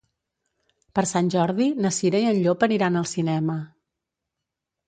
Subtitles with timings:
[0.99, 3.59] Per Sant Jordi na Cira i en Llop aniran al cinema.